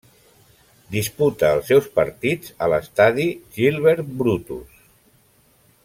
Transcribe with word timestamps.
Disputa 0.95 1.51
els 1.57 1.69
seus 1.71 1.89
partits 1.99 2.55
a 2.67 2.71
l'estadi 2.73 3.27
Gilbert 3.59 4.11
Brutus. 4.23 4.85